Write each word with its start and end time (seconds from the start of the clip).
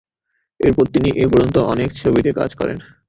এরপর 0.59 0.85
তিনি 0.93 1.09
এ 1.15 1.25
পর্যন্ত 1.31 1.57
অনেক 1.73 1.89
ছবিতে 1.95 2.29
কাজ 2.39 2.49
করেন। 2.59 2.77